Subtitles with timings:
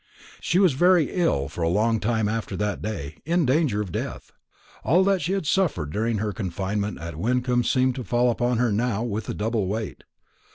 [0.39, 4.31] She was very ill for a long time after that day in danger of death.
[4.83, 8.71] All that she had suffered during her confinement at Wyncomb seemed to fall upon her
[8.71, 10.03] now with a double weight.